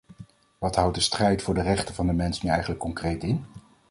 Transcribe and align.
Wat 0.57 0.75
houdt 0.75 0.95
de 0.95 1.01
strijd 1.01 1.41
voor 1.41 1.53
de 1.53 1.61
rechten 1.61 1.95
van 1.95 2.07
de 2.07 2.13
mens 2.13 2.41
nu 2.41 2.49
eigenlijk 2.49 2.79
concreet 2.79 3.23
in? 3.23 3.45